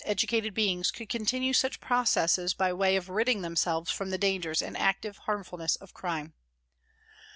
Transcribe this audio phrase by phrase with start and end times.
[0.03, 4.59] edu cated beings could continue such processes by way of ridding themselves from the dangers
[4.59, 6.33] and active harmfulness of crime.